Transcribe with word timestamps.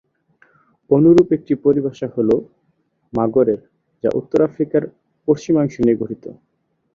অনুরূপ 0.89 1.27
একটি 1.37 1.53
পরিভাষা 1.65 2.07
হল 2.15 2.29
মাগরেব 3.13 3.61
যা 4.03 4.09
উত্তর 4.19 4.39
আফ্রিকার 4.47 4.83
পশ্চিমাংশ 5.27 5.73
নিয়ে 5.79 5.99
গঠিত। 6.01 6.23